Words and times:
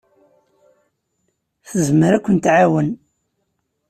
Tezmer 1.69 2.11
ad 2.17 2.21
kent-tɛawen. 2.25 2.89